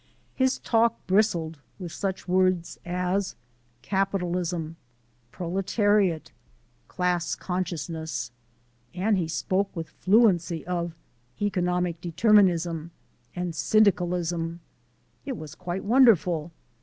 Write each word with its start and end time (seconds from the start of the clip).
His 0.33 0.57
talk 0.57 0.95
bristled 1.05 1.59
with 1.77 1.91
such 1.91 2.27
words 2.27 2.79
as 2.83 3.35
"capitalism," 3.83 4.75
"proletariat," 5.31 6.31
"class 6.87 7.35
consciousness" 7.35 8.31
and 8.95 9.15
he 9.15 9.27
spoke 9.27 9.69
with 9.75 9.89
fluency 9.89 10.65
of 10.65 10.93
"economic 11.39 12.01
determinism" 12.01 12.89
and 13.35 13.53
"syndicalism." 13.53 14.59
It 15.23 15.37
was 15.37 15.53
quite 15.53 15.83
wonderful! 15.83 16.51